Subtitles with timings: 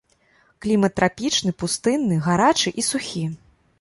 [0.65, 3.25] Клімат трапічны, пустынны, гарачы і сухі.